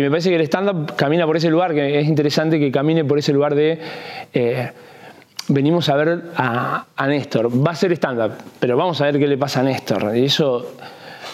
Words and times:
Y 0.00 0.02
me 0.02 0.08
parece 0.08 0.30
que 0.30 0.36
el 0.36 0.40
stand-up 0.42 0.96
camina 0.96 1.26
por 1.26 1.36
ese 1.36 1.50
lugar, 1.50 1.74
que 1.74 2.00
es 2.00 2.08
interesante 2.08 2.58
que 2.58 2.72
camine 2.72 3.04
por 3.04 3.18
ese 3.18 3.34
lugar 3.34 3.54
de... 3.54 3.78
eh, 4.32 4.70
venimos 5.48 5.90
a 5.90 5.96
ver 5.96 6.22
a, 6.36 6.86
a 6.96 7.06
Néstor. 7.06 7.50
Va 7.50 7.72
a 7.72 7.74
ser 7.74 7.92
stand-up, 7.92 8.32
pero 8.58 8.78
vamos 8.78 8.98
a 9.02 9.04
ver 9.04 9.18
qué 9.18 9.26
le 9.26 9.36
pasa 9.36 9.60
a 9.60 9.62
Néstor. 9.62 10.16
Y 10.16 10.24
eso, 10.24 10.74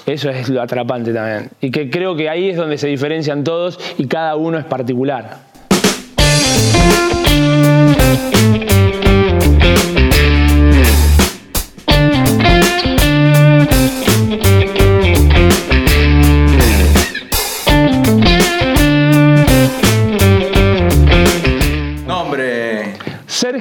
eso 0.04 0.30
es 0.30 0.48
lo 0.48 0.60
atrapante 0.60 1.14
también. 1.14 1.48
Y 1.60 1.70
que 1.70 1.88
creo 1.90 2.16
que 2.16 2.28
ahí 2.28 2.48
es 2.48 2.56
donde 2.56 2.76
se 2.76 2.88
diferencian 2.88 3.44
todos 3.44 3.78
y 3.98 4.08
cada 4.08 4.34
uno 4.34 4.58
es 4.58 4.64
particular. 4.64 5.45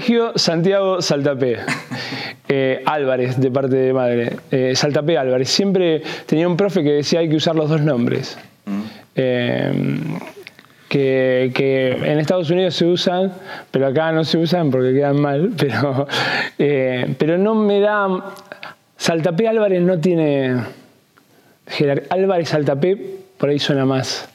Sergio 0.05 0.34
Santiago 0.36 1.02
Saltapé. 1.02 1.58
Eh, 2.48 2.84
Álvarez, 2.86 3.40
de 3.40 3.50
parte 3.50 3.76
de 3.76 3.91
madre. 3.91 4.38
Eh, 4.52 4.73
Saltapé 4.76 5.18
Álvarez. 5.18 5.50
Siempre 5.50 6.04
tenía 6.27 6.48
un 6.48 6.55
profe 6.55 6.84
que 6.84 6.91
decía 6.91 7.22
hay 7.22 7.27
que 7.27 7.38
usar 7.38 7.55
los 7.55 7.68
dos 7.68 7.82
nombres. 7.82 8.38
Eh, 9.16 9.73
que, 10.88 11.52
que 11.55 11.90
en 11.90 12.20
Estados 12.20 12.52
Unidos 12.52 12.76
se 12.76 12.86
usan, 12.86 13.34
pero 13.72 13.88
acá 13.88 14.12
no 14.12 14.23
se 14.23 14.38
usan 14.38 14.70
porque 14.70 14.94
quedan 14.94 15.20
mal. 15.20 15.54
Pero, 15.58 16.08
eh, 16.60 17.16
pero 17.18 17.40
no 17.40 17.55
me 17.55 17.80
da. 17.80 18.35
Saltapé 18.98 19.48
Álvarez 19.48 19.82
no 19.82 19.98
tiene. 19.99 20.55
Álvarez 22.12 22.49
Saltapé 22.49 22.96
por 23.40 23.49
ahí 23.49 23.58
suena 23.58 23.85
más. 23.85 24.30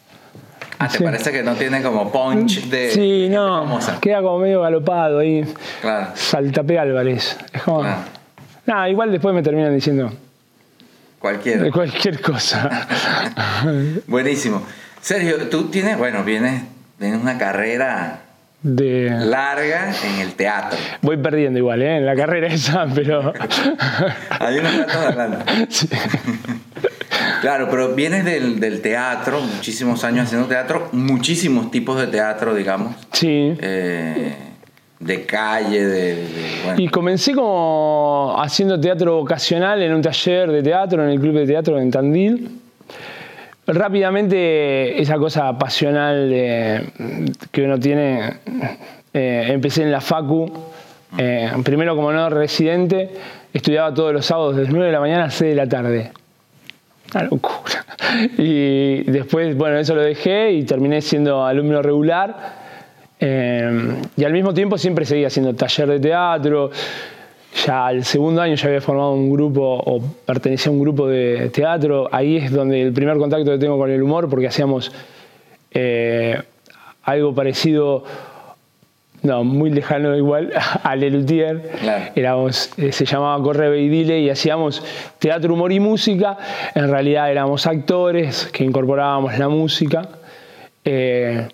Ah, 0.82 0.88
¿te 0.88 0.98
Sí. 0.98 1.04
parece 1.04 1.30
que 1.30 1.42
no 1.42 1.54
tiene 1.54 1.82
como 1.82 2.10
punch 2.10 2.64
de. 2.70 2.90
Sí, 2.90 3.22
de 3.28 3.28
no. 3.28 3.60
famosa? 3.64 3.98
Queda 4.00 4.22
como 4.22 4.38
medio 4.38 4.62
galopado 4.62 5.18
ahí. 5.20 5.44
Claro. 5.82 6.08
Saltapé 6.14 6.78
Álvarez. 6.78 7.36
Es 7.52 7.62
como. 7.62 7.82
Claro. 8.64 8.88
Igual 8.88 9.12
después 9.12 9.34
me 9.34 9.42
terminan 9.42 9.74
diciendo 9.74 10.10
Cualquiera. 11.18 11.62
de 11.64 11.70
cualquier 11.70 12.20
cosa. 12.22 12.86
Buenísimo. 14.06 14.62
Sergio, 15.02 15.48
tú 15.48 15.64
tienes, 15.70 15.98
bueno, 15.98 16.24
vienes, 16.24 16.62
tienes 16.98 17.20
una 17.20 17.36
carrera 17.36 18.20
De... 18.62 19.10
larga 19.10 19.92
en 20.04 20.20
el 20.20 20.32
teatro. 20.34 20.78
Voy 21.02 21.16
perdiendo 21.18 21.58
igual, 21.58 21.82
¿eh? 21.82 21.96
En 21.98 22.06
la 22.06 22.14
carrera 22.16 22.46
esa, 22.48 22.86
pero. 22.94 23.32
Hay 24.40 24.58
unos 24.58 24.76
ratos 24.78 24.96
adelante. 24.96 25.66
Sí. 25.70 25.88
Claro, 27.40 27.68
pero 27.70 27.94
vienes 27.94 28.24
del, 28.24 28.60
del 28.60 28.80
teatro, 28.82 29.40
muchísimos 29.40 30.04
años 30.04 30.26
haciendo 30.26 30.46
teatro, 30.46 30.88
muchísimos 30.92 31.70
tipos 31.70 31.98
de 32.00 32.06
teatro, 32.08 32.54
digamos, 32.54 32.94
Sí. 33.12 33.54
eh, 33.60 34.34
de 34.98 35.24
calle, 35.24 35.86
de... 35.86 36.14
de- 36.16 36.26
bueno. 36.64 36.80
Y 36.82 36.88
comencé 36.88 37.32
como 37.34 38.36
haciendo 38.38 38.78
teatro 38.78 39.16
vocacional 39.16 39.80
en 39.82 39.94
un 39.94 40.02
taller 40.02 40.50
de 40.52 40.62
teatro, 40.62 41.02
en 41.02 41.10
el 41.10 41.18
club 41.20 41.34
de 41.34 41.46
teatro 41.46 41.78
en 41.78 41.90
Tandil. 41.90 42.50
Rápidamente 43.66 45.00
esa 45.00 45.16
cosa 45.16 45.56
pasional 45.58 46.28
de- 46.28 46.84
que 47.52 47.62
uno 47.62 47.78
tiene, 47.78 48.34
eh, 49.14 49.46
empecé 49.48 49.82
en 49.84 49.92
la 49.92 50.00
Facu, 50.00 50.52
eh, 51.16 51.50
primero 51.64 51.94
como 51.94 52.12
no 52.12 52.28
residente, 52.30 53.10
estudiaba 53.54 53.94
todos 53.94 54.12
los 54.12 54.26
sábados 54.26 54.56
desde 54.56 54.70
9 54.72 54.86
de 54.86 54.92
la 54.92 55.00
mañana 55.00 55.24
a 55.24 55.30
6 55.30 55.50
de 55.50 55.56
la 55.56 55.68
tarde. 55.68 56.10
Una 57.14 57.24
locura. 57.24 57.84
Y 58.38 59.02
después, 59.04 59.56
bueno, 59.56 59.78
eso 59.78 59.94
lo 59.94 60.02
dejé 60.02 60.52
y 60.52 60.64
terminé 60.64 61.00
siendo 61.00 61.44
alumno 61.44 61.80
regular. 61.80 62.34
Eh, 63.20 63.94
y 64.16 64.24
al 64.24 64.32
mismo 64.32 64.54
tiempo 64.54 64.78
siempre 64.78 65.04
seguía 65.04 65.28
haciendo 65.28 65.54
taller 65.54 65.88
de 65.88 66.00
teatro. 66.00 66.70
Ya 67.66 67.86
al 67.86 68.04
segundo 68.04 68.40
año 68.40 68.54
ya 68.54 68.68
había 68.68 68.80
formado 68.80 69.12
un 69.12 69.30
grupo 69.30 69.62
o 69.62 70.00
pertenecía 70.24 70.70
a 70.70 70.72
un 70.72 70.80
grupo 70.80 71.06
de 71.08 71.50
teatro. 71.50 72.08
Ahí 72.10 72.36
es 72.36 72.50
donde 72.50 72.82
el 72.82 72.92
primer 72.92 73.18
contacto 73.18 73.50
que 73.50 73.58
tengo 73.58 73.76
con 73.76 73.90
el 73.90 74.02
humor, 74.02 74.28
porque 74.28 74.46
hacíamos 74.46 74.90
eh, 75.72 76.40
algo 77.02 77.34
parecido, 77.34 78.04
no, 79.22 79.44
muy 79.44 79.70
lejano 79.70 80.16
igual, 80.16 80.50
a 80.82 80.96
Lelutier. 80.96 81.60
Claro. 81.80 82.04
Éramos, 82.14 82.70
eh, 82.78 82.92
se 82.92 83.04
llamaba 83.04 83.42
Corre 83.42 83.80
y 83.80 83.88
Dile 83.88 84.20
y 84.20 84.30
hacíamos 84.30 84.82
teatro, 85.18 85.54
humor 85.54 85.72
y 85.72 85.80
música. 85.80 86.38
En 86.74 86.90
realidad 86.90 87.30
éramos 87.30 87.66
actores 87.66 88.46
que 88.52 88.64
incorporábamos 88.64 89.36
la 89.38 89.48
música. 89.48 90.08
Eh, 90.84 91.48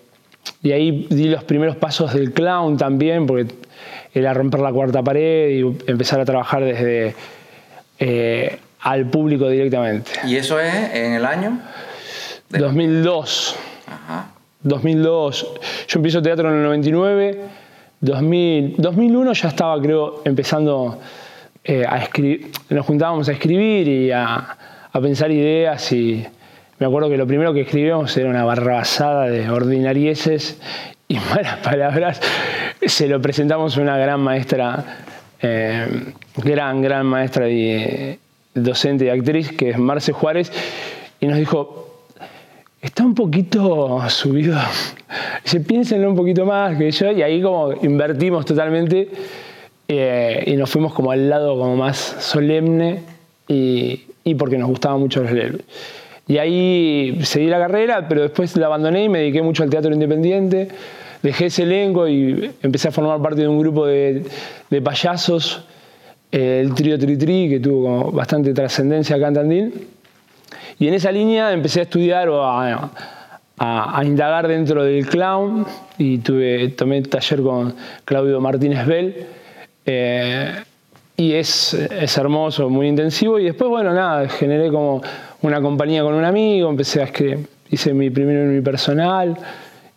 y 0.63 0.71
ahí 0.71 1.07
di 1.09 1.25
los 1.25 1.43
primeros 1.43 1.75
pasos 1.75 2.13
del 2.13 2.31
clown 2.31 2.77
también, 2.77 3.25
porque 3.27 3.47
era 4.13 4.33
romper 4.33 4.61
la 4.61 4.71
cuarta 4.71 5.03
pared 5.03 5.49
y 5.49 5.89
empezar 5.91 6.19
a 6.21 6.25
trabajar 6.25 6.63
desde 6.63 7.13
eh, 7.99 8.57
al 8.81 9.05
público 9.07 9.49
directamente. 9.49 10.09
¿Y 10.25 10.37
eso 10.37 10.59
es 10.59 10.73
en 10.93 11.13
el 11.13 11.25
año? 11.25 11.59
De- 12.49 12.59
2002. 12.59 13.55
Ajá. 13.87 14.29
2002. 14.67 15.53
Yo 15.87 15.99
empiezo 15.99 16.21
teatro 16.21 16.49
en 16.49 16.57
el 16.57 16.63
99. 16.63 17.41
2000, 17.99 18.75
2001 18.77 19.33
ya 19.33 19.47
estaba, 19.47 19.81
creo, 19.81 20.21
empezando 20.25 20.99
eh, 21.63 21.83
a 21.87 21.97
escribir. 21.97 22.51
Nos 22.69 22.85
juntábamos 22.85 23.27
a 23.29 23.31
escribir 23.31 23.87
y 23.87 24.11
a, 24.11 24.57
pensar 25.01 25.31
ideas. 25.31 25.91
Y 25.91 26.25
me 26.79 26.85
acuerdo 26.85 27.09
que 27.09 27.17
lo 27.17 27.27
primero 27.27 27.53
que 27.53 27.61
escribíamos 27.61 28.15
era 28.17 28.29
una 28.29 28.43
barrabasada 28.43 29.25
de 29.25 29.49
ordinarieses 29.49 30.59
y 31.07 31.15
malas 31.33 31.57
palabras. 31.57 32.21
Se 32.85 33.07
lo 33.07 33.21
presentamos 33.21 33.77
a 33.77 33.81
una 33.81 33.97
gran 33.97 34.19
maestra, 34.19 34.83
eh, 35.41 36.13
gran, 36.37 36.81
gran 36.81 37.05
maestra 37.05 37.49
y 37.49 38.19
docente 38.53 39.05
y 39.05 39.09
actriz, 39.09 39.51
que 39.51 39.71
es 39.71 39.77
Marce 39.77 40.11
Juárez, 40.11 40.51
y 41.19 41.27
nos 41.27 41.37
dijo, 41.37 41.96
está 42.87 43.03
un 43.05 43.13
poquito 43.13 43.99
subido. 44.09 44.57
Dice, 45.43 45.59
piénsenlo 45.61 46.09
un 46.09 46.15
poquito 46.15 46.45
más 46.45 46.77
que 46.77 46.89
yo. 46.91 47.11
Y 47.11 47.21
ahí 47.21 47.41
como 47.41 47.73
invertimos 47.83 48.45
totalmente 48.45 49.09
eh, 49.87 50.43
y 50.47 50.55
nos 50.55 50.69
fuimos 50.69 50.93
como 50.93 51.11
al 51.11 51.29
lado 51.29 51.57
como 51.57 51.75
más 51.75 51.97
solemne 51.97 53.03
y, 53.47 54.01
y 54.23 54.35
porque 54.35 54.57
nos 54.57 54.69
gustaban 54.69 54.99
mucho 54.99 55.21
los 55.21 55.31
leros. 55.31 55.61
Y 56.27 56.37
ahí 56.39 57.19
seguí 57.23 57.47
la 57.47 57.59
carrera, 57.59 58.07
pero 58.07 58.21
después 58.21 58.55
la 58.57 58.65
abandoné 58.65 59.05
y 59.05 59.09
me 59.09 59.19
dediqué 59.19 59.41
mucho 59.41 59.63
al 59.63 59.69
teatro 59.69 59.93
independiente. 59.93 60.67
Dejé 61.23 61.45
ese 61.47 61.63
elenco 61.63 62.07
y 62.07 62.51
empecé 62.61 62.89
a 62.89 62.91
formar 62.91 63.21
parte 63.21 63.41
de 63.41 63.47
un 63.47 63.59
grupo 63.59 63.85
de, 63.85 64.23
de 64.69 64.81
payasos, 64.81 65.63
eh, 66.31 66.61
el 66.63 66.73
trío 66.73 66.99
Tri 66.99 67.17
Tri, 67.17 67.49
que 67.49 67.59
tuvo 67.59 68.11
bastante 68.11 68.53
trascendencia 68.53 69.15
acá 69.15 69.29
en 69.29 69.33
Tandil. 69.33 69.87
Y 70.79 70.87
en 70.87 70.93
esa 70.93 71.11
línea 71.11 71.51
empecé 71.51 71.79
a 71.79 71.83
estudiar 71.83 72.29
o 72.29 72.43
a, 72.45 72.91
indagar 74.03 74.47
dentro 74.47 74.83
del 74.83 75.07
clown 75.07 75.65
y 75.97 76.19
tuve, 76.19 76.69
tomé 76.69 77.01
taller 77.01 77.41
con 77.41 77.75
Claudio 78.05 78.39
Martínez 78.39 78.85
Bell. 78.85 79.25
eh, 79.85 80.63
y 81.19 81.33
es, 81.33 81.73
es 81.73 82.15
hermoso, 82.19 82.69
muy 82.69 82.87
intensivo. 82.87 83.39
Y 83.39 83.45
después, 83.45 83.69
bueno, 83.71 83.91
nada, 83.91 84.29
generé 84.29 84.69
como 84.69 85.01
una 85.41 85.59
compañía 85.61 86.03
con 86.03 86.13
un 86.13 86.23
amigo, 86.23 86.69
empecé 86.69 87.01
a 87.01 87.05
escribir, 87.05 87.47
hice 87.71 87.91
mi 87.95 88.11
primero 88.11 88.41
en 88.41 88.55
mi 88.55 88.61
personal. 88.61 89.35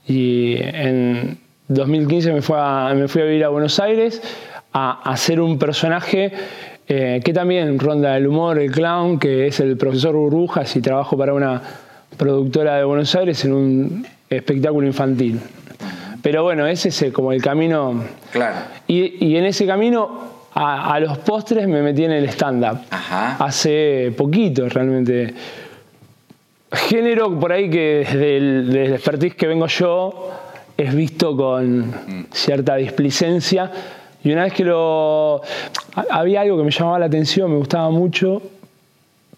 Y 0.08 0.56
en 0.58 1.38
2015 1.68 2.32
me, 2.32 2.40
fue 2.40 2.56
a- 2.58 2.94
me 2.94 3.06
fui 3.06 3.20
a 3.20 3.26
vivir 3.26 3.44
a 3.44 3.48
Buenos 3.50 3.78
Aires 3.78 4.22
a 4.72 5.02
hacer 5.10 5.40
un 5.42 5.58
personaje 5.58 6.32
eh, 6.92 7.20
que 7.24 7.32
también 7.32 7.78
ronda 7.78 8.16
el 8.16 8.26
humor, 8.26 8.58
el 8.58 8.72
clown, 8.72 9.20
que 9.20 9.46
es 9.46 9.60
el 9.60 9.76
profesor 9.76 10.16
Burbujas 10.16 10.74
y 10.74 10.80
trabajo 10.80 11.16
para 11.16 11.32
una 11.32 11.62
productora 12.16 12.78
de 12.78 12.84
Buenos 12.84 13.14
Aires 13.14 13.44
en 13.44 13.52
un 13.52 14.06
espectáculo 14.28 14.88
infantil. 14.88 15.40
Pero 16.20 16.42
bueno, 16.42 16.66
ese 16.66 16.88
es 16.88 17.00
eh, 17.02 17.12
como 17.12 17.32
el 17.32 17.40
camino. 17.40 18.02
Claro. 18.32 18.56
Y, 18.88 19.24
y 19.24 19.36
en 19.36 19.44
ese 19.44 19.66
camino, 19.66 20.20
a, 20.52 20.94
a 20.94 20.98
los 20.98 21.18
postres 21.18 21.68
me 21.68 21.80
metí 21.80 22.02
en 22.02 22.10
el 22.10 22.24
stand-up. 22.28 22.80
Ajá. 22.90 23.36
Hace 23.38 24.12
poquito 24.16 24.68
realmente. 24.68 25.32
Género 26.72 27.38
por 27.38 27.52
ahí 27.52 27.70
que 27.70 28.04
desde 28.04 28.36
el, 28.36 28.66
desde 28.66 28.84
el 28.86 28.92
expertise 28.94 29.36
que 29.36 29.46
vengo 29.46 29.68
yo 29.68 30.30
es 30.76 30.92
visto 30.92 31.36
con 31.36 32.26
cierta 32.32 32.74
displicencia. 32.74 33.70
Y 34.24 34.32
una 34.32 34.44
vez 34.44 34.52
que 34.52 34.64
lo. 34.64 35.36
ha- 35.94 36.04
Había 36.10 36.42
algo 36.42 36.56
que 36.58 36.64
me 36.64 36.70
llamaba 36.70 36.98
la 36.98 37.06
atención, 37.06 37.50
me 37.50 37.56
gustaba 37.58 37.90
mucho, 37.90 38.42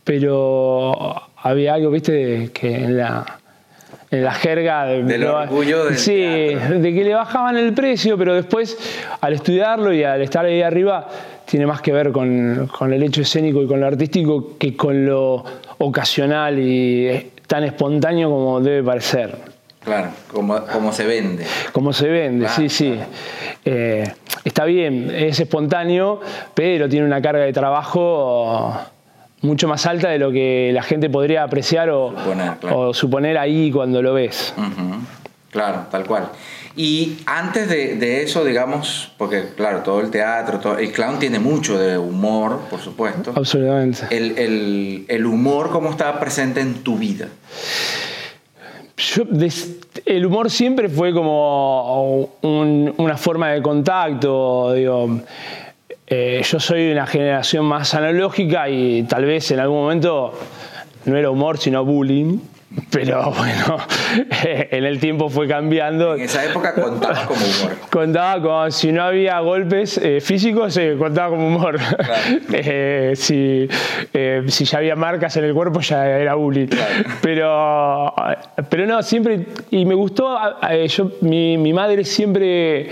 pero 0.05 1.15
había 1.37 1.75
algo, 1.75 1.91
viste, 1.91 2.51
que 2.53 2.75
en 2.85 2.97
la. 2.99 3.39
En 4.11 4.25
la 4.25 4.33
jerga 4.33 4.85
de- 4.85 5.05
Del 5.05 5.25
orgullo 5.25 5.87
del 5.87 5.97
Sí, 5.97 6.13
teatro. 6.51 6.81
de 6.81 6.93
que 6.95 7.03
le 7.05 7.15
bajaban 7.15 7.57
el 7.57 7.73
precio, 7.73 8.19
pero 8.19 8.35
después 8.35 8.77
al 9.23 9.33
estudiarlo 9.33 9.91
y 9.91 10.05
al 10.05 10.21
estar 10.21 10.45
ahí 10.45 10.61
arriba 10.61 11.09
tiene 11.47 11.65
más 11.67 11.81
que 11.81 11.93
ver 11.93 12.13
con, 12.13 12.69
con 12.77 12.93
el 12.93 13.03
hecho 13.03 13.23
escénico 13.23 13.63
y 13.63 13.67
con 13.67 13.81
lo 13.81 13.87
artístico 13.87 14.59
que 14.59 14.77
con 14.77 15.07
lo 15.07 15.43
ocasional 15.79 16.59
y 16.59 17.07
eh, 17.09 17.31
tan 17.47 17.65
espontáneo 17.65 18.29
como 18.29 18.61
debe 18.61 18.83
parecer. 18.83 19.35
Claro, 19.85 20.11
como, 20.33 20.93
se 20.93 21.05
vende. 21.05 21.45
Como 21.73 21.93
se 21.93 22.09
vende, 22.09 22.49
sí, 22.49 22.69
sí. 22.69 22.99
Eh, 23.65 24.13
está 24.45 24.65
bien, 24.65 25.11
es 25.11 25.41
espontáneo, 25.41 26.21
pero 26.55 26.89
tiene 26.89 27.07
una 27.07 27.21
carga 27.21 27.45
de 27.45 27.53
trabajo 27.53 28.73
mucho 29.41 29.67
más 29.67 29.85
alta 29.87 30.09
de 30.09 30.19
lo 30.19 30.31
que 30.31 30.71
la 30.73 30.83
gente 30.83 31.11
podría 31.11 31.43
apreciar 31.43 31.91
o 31.91 32.95
suponer, 32.95 33.39
ahí 33.39 33.73
cuando 33.73 34.01
lo 34.03 34.15
ves. 34.15 34.55
Claro, 35.51 35.87
tal 35.91 36.07
cual. 36.07 36.31
Y 36.75 37.19
antes 37.27 37.69
de, 37.69 38.23
eso, 38.23 38.45
digamos, 38.45 39.13
porque 39.19 39.51
claro, 39.55 39.81
todo 39.81 40.01
el 40.01 40.11
teatro, 40.11 40.59
todo, 40.59 40.79
el 40.79 40.91
clown 40.91 41.19
tiene 41.19 41.39
mucho 41.39 41.79
de 41.79 41.99
humor, 41.99 42.61
por 42.71 42.81
supuesto. 42.81 43.33
Absolutamente. 43.37 44.07
El, 44.11 45.27
humor, 45.27 45.71
¿cómo 45.71 45.91
estaba 45.91 46.19
presente 46.19 46.61
en 46.61 46.83
tu 46.83 46.97
vida? 46.97 47.29
El 50.07 50.27
humor 50.27 50.51
siempre 50.51 50.89
fue 50.89 51.13
como 51.13 52.31
una 52.43 53.17
forma 53.17 53.51
de 53.51 53.63
contacto. 53.63 54.75
Eh, 56.15 56.43
yo 56.45 56.61
soy 56.61 56.87
de 56.87 56.93
una 56.93 57.07
generación 57.07 57.65
más 57.65 57.95
analógica 57.95 58.69
y 58.69 59.05
tal 59.05 59.25
vez 59.25 59.51
en 59.51 59.61
algún 59.61 59.79
momento 59.79 60.35
no 61.07 61.17
era 61.17 61.31
humor, 61.31 61.59
sino 61.59 61.85
bullying. 61.85 62.39
Pero 62.91 63.33
bueno, 63.33 63.79
en 64.45 64.85
el 64.85 64.99
tiempo 64.99 65.29
fue 65.29 65.49
cambiando. 65.49 66.15
En 66.15 66.23
esa 66.23 66.45
época 66.45 66.75
contaba 66.75 67.27
como 67.27 67.41
humor. 67.41 67.77
Contaba 67.91 68.43
como 68.43 68.71
si 68.71 68.93
no 68.93 69.03
había 69.03 69.41
golpes 69.41 69.99
eh, 69.99 70.21
físicos, 70.21 70.75
se 70.75 70.97
contaba 70.97 71.31
como 71.31 71.47
humor. 71.49 71.79
Eh, 72.55 73.13
si, 73.17 73.69
eh, 74.13 74.43
si, 74.49 74.65
ya 74.65 74.79
había 74.79 74.95
marcas 74.95 75.37
en 75.37 75.45
el 75.45 75.55
cuerpo, 75.55 75.81
ya 75.81 76.07
era 76.07 76.35
bullying. 76.35 76.69
Pero, 77.21 78.15
pero 78.69 78.87
no, 78.87 79.03
siempre. 79.03 79.47
Y 79.71 79.85
me 79.85 79.95
gustó. 79.95 80.39
Yo, 80.87 81.13
mi, 81.23 81.57
mi 81.57 81.73
madre 81.73 82.05
siempre 82.05 82.89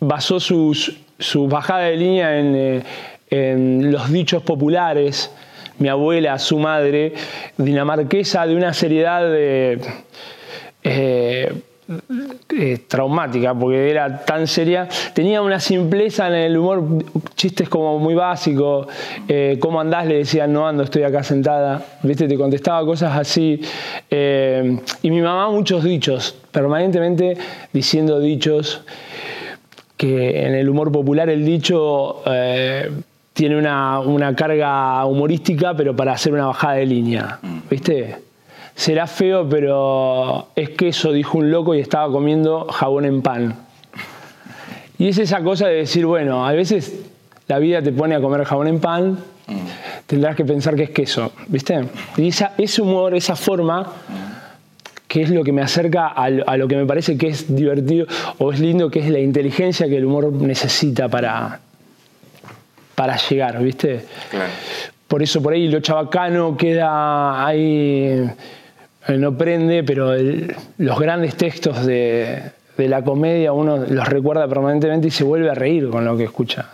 basó 0.00 0.40
sus, 0.40 1.00
su 1.18 1.48
bajada 1.48 1.84
de 1.84 1.96
línea 1.96 2.38
en, 2.38 2.84
en 3.30 3.92
los 3.92 4.10
dichos 4.10 4.42
populares 4.42 5.30
mi 5.78 5.88
abuela, 5.88 6.38
su 6.38 6.58
madre, 6.58 7.12
dinamarquesa 7.56 8.46
de 8.46 8.56
una 8.56 8.72
seriedad 8.72 9.22
de, 9.22 9.80
eh, 10.82 11.52
eh, 12.50 12.78
traumática, 12.86 13.54
porque 13.54 13.90
era 13.90 14.24
tan 14.24 14.46
seria, 14.46 14.88
tenía 15.14 15.40
una 15.40 15.58
simpleza 15.58 16.28
en 16.28 16.34
el 16.34 16.58
humor, 16.58 16.84
chistes 17.34 17.68
como 17.68 17.98
muy 17.98 18.14
básicos, 18.14 18.88
eh, 19.26 19.56
¿cómo 19.58 19.80
andás? 19.80 20.06
Le 20.06 20.18
decían, 20.18 20.52
no 20.52 20.68
ando, 20.68 20.82
estoy 20.82 21.04
acá 21.04 21.22
sentada, 21.22 21.82
¿viste? 22.02 22.28
Te 22.28 22.36
contestaba 22.36 22.84
cosas 22.84 23.16
así. 23.16 23.60
y 24.10 25.10
mi 25.10 25.20
mamá 25.22 25.50
muchos 25.50 25.82
dichos, 25.84 26.36
permanentemente 26.50 27.36
diciendo 27.72 28.20
dichos, 28.20 28.82
que 29.96 30.46
en 30.46 30.54
el 30.54 30.68
humor 30.68 30.92
popular 30.92 31.28
el 31.28 31.44
dicho 31.44 32.22
tiene 33.38 33.56
una, 33.56 34.34
carga 34.34 35.04
humorística, 35.04 35.72
pero 35.72 35.94
para 35.94 36.10
hacer 36.10 36.32
una 36.32 36.46
bajada 36.46 36.74
de 36.74 36.86
línea. 36.86 37.38
Mm. 37.40 37.58
¿Viste? 37.70 38.16
Será 38.74 39.06
feo, 39.06 39.48
pero 39.48 40.48
es 40.56 40.70
queso, 40.70 41.12
dijo 41.12 41.38
un 41.38 41.48
loco 41.48 41.72
y 41.72 41.78
estaba 41.78 42.10
comiendo 42.10 42.64
jabón 42.64 43.04
en 43.04 43.22
pan. 43.22 43.54
Y 44.98 45.06
es 45.06 45.18
esa 45.18 45.40
cosa 45.44 45.68
de 45.68 45.76
decir, 45.76 46.04
bueno, 46.04 46.44
a 46.44 46.50
veces 46.50 47.00
la 47.46 47.60
vida 47.60 47.80
te 47.80 47.92
pone 47.92 48.16
a 48.16 48.20
comer 48.20 48.44
jabón 48.44 48.66
en 48.66 48.80
pan, 48.80 49.12
mm. 49.12 49.56
tendrás 50.08 50.34
que 50.34 50.44
pensar 50.44 50.74
que 50.74 50.82
es 50.82 50.90
queso, 50.90 51.30
¿viste? 51.46 51.84
Y 52.16 52.26
esa, 52.26 52.54
ese 52.58 52.82
humor, 52.82 53.14
esa 53.14 53.36
forma, 53.36 53.86
que 55.06 55.22
es 55.22 55.30
lo 55.30 55.44
que 55.44 55.52
me 55.52 55.62
acerca 55.62 56.08
a, 56.08 56.24
a, 56.24 56.56
lo 56.56 56.66
que 56.66 56.74
me 56.74 56.86
parece 56.86 57.16
que 57.16 57.28
es 57.28 57.54
divertido 57.54 58.08
o 58.38 58.52
es 58.52 58.58
lindo, 58.58 58.90
que 58.90 58.98
es 58.98 59.08
la 59.08 59.20
inteligencia 59.20 59.88
que 59.88 59.96
el 59.96 60.06
humor 60.06 60.32
necesita 60.32 61.08
para, 61.08 61.60
para 62.98 63.16
llegar, 63.16 63.62
¿viste? 63.62 64.04
Por 65.06 65.22
eso 65.22 65.40
por 65.40 65.52
ahí 65.52 65.68
lo 65.68 65.78
chabacano 65.78 66.56
queda 66.56 67.46
ahí, 67.46 68.28
eh, 69.06 69.16
no 69.16 69.38
prende, 69.38 69.84
pero 69.84 70.14
los 70.78 70.98
grandes 70.98 71.36
textos 71.36 71.86
de, 71.86 72.42
la 72.76 73.02
comedia 73.02 73.52
uno 73.52 73.76
los 73.76 74.08
recuerda 74.08 74.48
permanentemente 74.48 75.06
y 75.06 75.10
se 75.12 75.22
vuelve 75.22 75.48
a 75.48 75.54
reír 75.54 75.88
con 75.90 76.04
lo 76.04 76.16
que 76.16 76.24
escucha. 76.24 76.70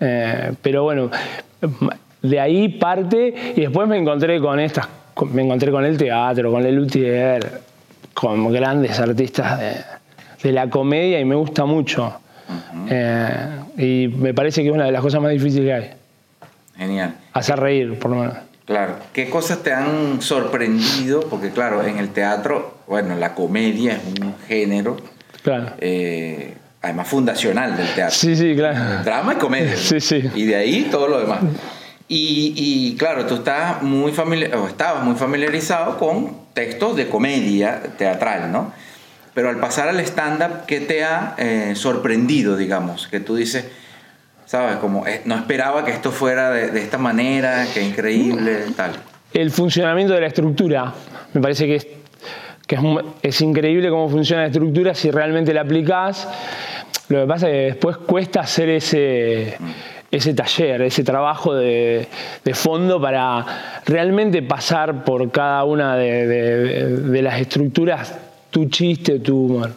Eh, 0.00 0.54
pero 0.60 0.82
bueno, 0.82 1.08
de 2.20 2.40
ahí 2.40 2.68
parte 2.70 3.32
y 3.54 3.60
después 3.60 3.86
me 3.86 3.96
encontré 3.96 4.40
con 4.40 4.58
estas, 4.58 4.88
me 5.32 5.42
encontré 5.42 5.70
con 5.70 5.84
el 5.84 5.96
teatro, 5.96 6.50
con 6.50 6.66
el 6.66 6.74
luthier, 6.74 7.60
con 8.12 8.52
grandes 8.52 8.98
artistas 8.98 9.60
de, 9.60 9.74
de 10.42 10.52
la 10.52 10.68
comedia 10.68 11.20
y 11.20 11.24
me 11.24 11.36
gusta 11.36 11.64
mucho. 11.64 12.12
Eh, 12.88 13.60
y 13.76 14.08
me 14.08 14.34
parece 14.34 14.62
que 14.62 14.68
es 14.68 14.74
una 14.74 14.84
de 14.84 14.92
las 14.92 15.02
cosas 15.02 15.20
más 15.20 15.32
difíciles 15.32 15.66
que 15.66 15.72
hay. 15.72 15.90
Genial. 16.76 17.14
Hacer 17.32 17.58
reír, 17.58 17.98
por 17.98 18.10
lo 18.10 18.18
menos. 18.18 18.36
Claro. 18.64 18.94
¿Qué 19.12 19.28
cosas 19.28 19.62
te 19.62 19.72
han 19.72 20.22
sorprendido? 20.22 21.20
Porque 21.28 21.50
claro, 21.50 21.84
en 21.84 21.98
el 21.98 22.10
teatro, 22.10 22.78
bueno, 22.86 23.16
la 23.16 23.34
comedia 23.34 23.94
es 23.94 24.20
un 24.20 24.34
género. 24.46 24.96
Claro. 25.42 25.72
Eh, 25.78 26.54
además 26.80 27.08
fundacional 27.08 27.76
del 27.76 27.88
teatro. 27.94 28.14
Sí, 28.14 28.36
sí, 28.36 28.54
claro. 28.54 29.02
Drama 29.02 29.34
y 29.34 29.36
comedia. 29.36 29.76
Sí, 29.76 30.00
sí. 30.00 30.30
Y 30.34 30.44
de 30.44 30.56
ahí 30.56 30.88
todo 30.90 31.08
lo 31.08 31.20
demás. 31.20 31.40
Y, 32.06 32.54
y, 32.56 32.96
claro, 32.96 33.26
tú 33.26 33.36
estás 33.36 33.82
muy 33.82 34.12
familiar, 34.12 34.56
o 34.56 34.66
estabas 34.66 35.04
muy 35.04 35.14
familiarizado 35.14 35.96
con 35.96 36.36
textos 36.54 36.96
de 36.96 37.08
comedia 37.08 37.82
teatral, 37.96 38.50
¿no? 38.50 38.72
Pero 39.34 39.48
al 39.48 39.58
pasar 39.58 39.88
al 39.88 40.00
stand-up, 40.00 40.66
¿qué 40.66 40.80
te 40.80 41.04
ha 41.04 41.34
eh, 41.38 41.72
sorprendido, 41.76 42.56
digamos? 42.56 43.06
Que 43.06 43.20
tú 43.20 43.36
dices, 43.36 43.64
¿sabes? 44.44 44.76
Como 44.76 45.06
eh, 45.06 45.22
no 45.24 45.36
esperaba 45.36 45.84
que 45.84 45.92
esto 45.92 46.10
fuera 46.10 46.50
de, 46.50 46.80
esta 46.80 46.98
manera, 46.98 47.66
que 47.72 47.80
increíble, 47.82 48.64
tal. 48.76 48.92
El 49.32 49.50
funcionamiento 49.50 50.14
de 50.14 50.20
la 50.20 50.26
estructura. 50.26 50.92
Me 51.32 51.40
parece 51.40 51.66
que 51.66 51.76
es, 51.76 51.86
que 52.66 52.76
es, 53.22 53.40
increíble 53.40 53.88
cómo 53.88 54.08
funciona 54.08 54.42
la 54.42 54.48
estructura 54.48 54.94
si 54.94 55.12
realmente 55.12 55.54
la 55.54 55.60
aplicás. 55.60 56.26
Lo 57.08 57.20
que 57.20 57.26
pasa 57.26 57.48
es 57.48 57.52
que 57.52 57.64
después 57.66 57.96
cuesta 57.98 58.40
hacer 58.40 58.68
ese, 58.68 59.56
ese 60.10 60.34
taller, 60.34 60.82
ese 60.82 61.04
trabajo 61.04 61.54
de, 61.54 62.08
de, 62.44 62.54
fondo 62.54 63.00
para 63.00 63.46
realmente 63.86 64.42
pasar 64.42 65.04
por 65.04 65.30
cada 65.30 65.62
una 65.62 65.94
de, 65.96 66.26
de 66.26 67.22
las 67.22 67.40
estructuras 67.40 68.14
tu 68.50 68.66
chiste, 68.66 69.18
tu 69.20 69.46
humor. 69.46 69.72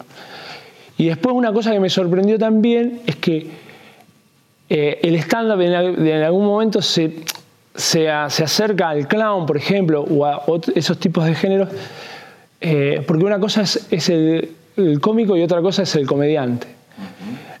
Y 0.96 1.06
después 1.06 1.34
una 1.34 1.52
cosa 1.52 1.72
que 1.72 1.80
me 1.80 1.90
sorprendió 1.90 2.38
también 2.38 3.00
es 3.06 3.16
que 3.16 3.46
eh, 4.68 5.00
el 5.02 5.16
stand-up 5.16 5.60
en, 5.60 6.22
algún 6.22 6.46
momento 6.46 6.80
se, 6.80 7.16
se, 7.74 8.10
acerca 8.10 8.90
al 8.90 9.08
clown, 9.08 9.46
por 9.46 9.56
ejemplo, 9.56 10.02
o 10.02 10.24
a 10.24 10.42
esos 10.74 10.98
tipos 10.98 11.24
de 11.24 11.34
géneros, 11.34 11.68
eh, 12.60 13.02
porque 13.06 13.24
una 13.24 13.38
cosa 13.38 13.62
es, 13.62 14.08
el, 14.08 14.56
cómico 15.00 15.36
y 15.36 15.42
otra 15.42 15.60
cosa 15.60 15.82
es 15.82 15.94
el 15.96 16.06
comediante. 16.06 16.66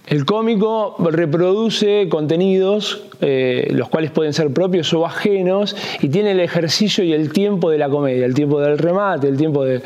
El 0.06 0.26
cómico 0.26 0.96
reproduce 0.98 2.08
contenidos, 2.10 3.04
eh, 3.22 3.68
los 3.70 3.88
cuales 3.88 4.10
pueden 4.10 4.34
ser 4.34 4.50
propios 4.50 4.92
o 4.92 5.06
ajenos, 5.06 5.74
y 6.02 6.08
tiene 6.10 6.32
el 6.32 6.40
ejercicio 6.40 7.02
y 7.02 7.14
el 7.14 7.32
tiempo 7.32 7.70
de 7.70 7.78
la 7.78 7.88
comedia, 7.88 8.26
el 8.26 8.34
tiempo 8.34 8.60
del 8.60 8.76
remate, 8.76 9.28
el 9.28 9.38
tiempo 9.38 9.64
de, 9.64 9.80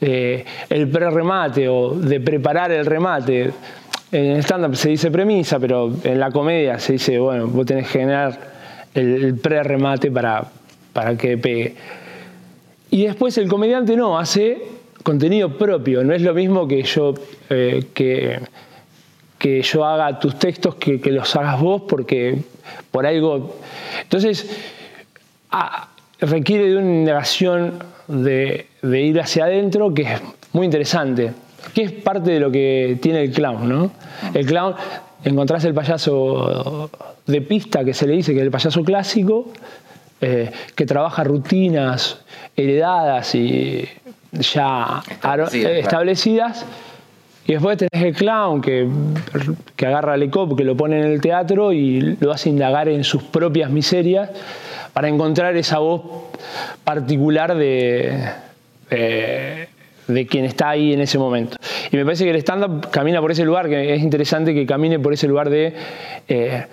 el 0.00 0.88
pre-remate 0.88 1.68
o 1.68 1.94
de 1.94 2.20
preparar 2.20 2.72
el 2.72 2.86
remate. 2.86 3.50
En 4.10 4.24
el 4.24 4.38
stand-up 4.42 4.74
se 4.74 4.88
dice 4.88 5.10
premisa, 5.10 5.58
pero 5.58 5.92
en 6.02 6.18
la 6.18 6.30
comedia 6.30 6.78
se 6.78 6.94
dice, 6.94 7.18
bueno, 7.18 7.46
vos 7.48 7.66
tenés 7.66 7.88
que 7.88 7.98
generar 7.98 8.38
el, 8.94 9.34
pre-remate 9.36 10.10
para, 10.10 10.44
para 10.94 11.14
que 11.18 11.36
pegue. 11.36 11.74
Y 12.90 13.04
después 13.04 13.36
el 13.36 13.48
comediante 13.48 13.96
no, 13.96 14.18
hace 14.18 14.62
contenido 15.02 15.58
propio, 15.58 16.02
no 16.04 16.14
es 16.14 16.22
lo 16.22 16.32
mismo 16.32 16.66
que 16.66 16.82
yo, 16.84 17.12
eh, 17.50 17.84
que, 17.92 18.40
que 19.38 19.62
yo 19.62 19.84
haga 19.84 20.18
tus 20.18 20.38
textos 20.38 20.74
que, 20.74 21.00
que, 21.00 21.12
los 21.12 21.34
hagas 21.36 21.60
vos, 21.60 21.82
porque 21.88 22.42
por 22.90 23.06
algo... 23.06 23.56
Entonces, 24.02 24.50
ah, 25.50 25.88
requiere 26.20 26.70
de 26.70 26.76
una 26.76 26.90
indagación 26.90 27.74
de, 28.08 28.66
ir 28.82 29.20
hacia 29.20 29.44
adentro 29.44 29.92
que 29.94 30.02
es 30.02 30.20
muy 30.52 30.64
interesante, 30.64 31.32
que 31.74 31.82
es 31.82 31.92
parte 31.92 32.32
de 32.32 32.40
lo 32.40 32.50
que 32.50 32.98
tiene 33.00 33.22
el 33.22 33.32
clown, 33.32 33.68
¿no? 33.68 33.90
El 34.34 34.46
clown, 34.46 34.74
encontrás 35.24 35.64
el 35.64 35.74
payaso 35.74 36.90
de 37.26 37.40
pista, 37.42 37.84
que 37.84 37.94
se 37.94 38.06
le 38.06 38.14
dice 38.14 38.32
que 38.32 38.38
es 38.38 38.44
el 38.44 38.50
payaso 38.50 38.82
clásico, 38.82 39.52
eh, 40.20 40.50
que 40.74 40.86
trabaja 40.86 41.22
rutinas 41.22 42.18
heredadas 42.56 43.34
y 43.34 43.88
ya 44.32 45.02
establecidas. 45.12 46.66
Y 47.48 47.52
después 47.54 47.78
tenés 47.78 48.04
el 48.04 48.14
clown 48.14 48.60
que, 48.60 48.86
que 49.74 49.86
agarra 49.86 50.12
al 50.12 50.22
ECOP, 50.22 50.56
que 50.56 50.64
lo 50.64 50.76
pone 50.76 50.98
en 51.00 51.06
el 51.06 51.18
teatro 51.20 51.72
y 51.72 52.16
lo 52.20 52.30
hace 52.30 52.50
indagar 52.50 52.90
en 52.90 53.04
sus 53.04 53.22
propias 53.22 53.70
miserias 53.70 54.30
para 54.92 55.08
encontrar 55.08 55.56
esa 55.56 55.78
voz 55.78 56.02
particular 56.84 57.56
de, 57.56 58.22
de 58.90 60.26
quien 60.26 60.44
está 60.44 60.68
ahí 60.68 60.92
en 60.92 61.00
ese 61.00 61.18
momento. 61.18 61.56
Y 61.90 61.96
me 61.96 62.04
parece 62.04 62.24
que 62.24 62.30
el 62.30 62.36
stand-up 62.36 62.90
camina 62.90 63.22
por 63.22 63.30
ese 63.30 63.46
lugar, 63.46 63.66
que 63.66 63.94
es 63.94 64.02
interesante 64.02 64.52
que 64.52 64.66
camine 64.66 64.98
por 64.98 65.14
ese 65.14 65.26
lugar 65.26 65.48
de... 65.48 65.74
eh, 66.28 66.66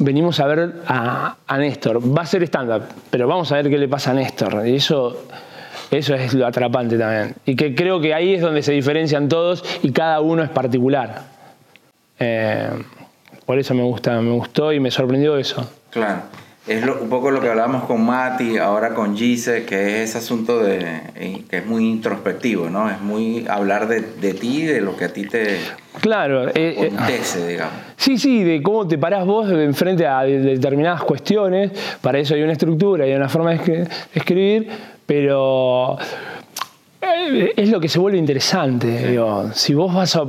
venimos 0.00 0.38
a 0.38 0.46
ver 0.46 0.72
a, 0.86 1.36
a 1.46 1.58
Néstor. 1.58 2.02
Va 2.14 2.22
a 2.22 2.26
ser 2.26 2.42
stand-up, 2.42 2.82
pero 3.08 3.26
vamos 3.26 3.50
a 3.52 3.56
ver 3.56 3.70
qué 3.70 3.78
le 3.78 3.88
pasa 3.88 4.10
a 4.10 4.14
Néstor. 4.14 4.68
Y 4.68 4.76
eso, 4.76 5.24
eso 5.98 6.14
es 6.14 6.34
lo 6.34 6.46
atrapante 6.46 6.98
también. 6.98 7.34
Y 7.44 7.56
que 7.56 7.74
creo 7.74 8.00
que 8.00 8.14
ahí 8.14 8.34
es 8.34 8.40
donde 8.40 8.62
se 8.62 8.72
diferencian 8.72 9.28
todos 9.28 9.64
y 9.82 9.92
cada 9.92 10.20
uno 10.20 10.42
es 10.42 10.50
particular. 10.50 11.22
Eh, 12.18 12.70
por 13.46 13.58
eso 13.58 13.74
me 13.74 13.82
gusta, 13.82 14.20
me 14.20 14.32
gustó 14.32 14.72
y 14.72 14.80
me 14.80 14.90
sorprendió 14.90 15.36
eso. 15.36 15.70
Claro. 15.90 16.22
Es 16.66 16.82
un 16.82 17.10
poco 17.10 17.30
lo 17.30 17.42
que 17.42 17.50
hablábamos 17.50 17.84
con 17.84 18.06
Mati, 18.06 18.56
ahora 18.56 18.94
con 18.94 19.14
Gise, 19.14 19.66
que 19.66 20.02
es 20.02 20.10
ese 20.10 20.18
asunto 20.18 20.60
de 20.60 21.02
eh, 21.14 21.44
que 21.50 21.58
es 21.58 21.66
muy 21.66 21.86
introspectivo, 21.86 22.70
¿no? 22.70 22.88
Es 22.90 23.02
muy 23.02 23.46
hablar 23.48 23.86
de, 23.86 24.00
de 24.00 24.32
ti, 24.32 24.64
de 24.64 24.80
lo 24.80 24.96
que 24.96 25.04
a 25.04 25.12
ti 25.12 25.26
te 25.26 25.58
Claro, 26.04 26.48
eh, 26.50 26.52
eh, 26.54 27.46
digamos. 27.48 27.72
Sí, 27.96 28.18
sí, 28.18 28.42
de 28.44 28.62
cómo 28.62 28.86
te 28.86 28.98
parás 28.98 29.24
vos 29.24 29.50
enfrente 29.50 30.06
a 30.06 30.20
de- 30.20 30.38
determinadas 30.40 31.02
cuestiones. 31.02 31.72
Para 32.02 32.18
eso 32.18 32.34
hay 32.34 32.42
una 32.42 32.52
estructura, 32.52 33.06
hay 33.06 33.14
una 33.14 33.30
forma 33.30 33.52
de 33.52 33.56
escri- 33.58 33.88
de 33.88 34.20
escribir, 34.20 34.68
pero 35.06 35.96
eh, 37.00 37.54
es 37.56 37.70
lo 37.70 37.80
que 37.80 37.88
se 37.88 37.98
vuelve 37.98 38.18
interesante. 38.18 39.08
digo. 39.08 39.50
si 39.54 39.72
vos 39.72 39.94
vas 39.94 40.14
a. 40.16 40.24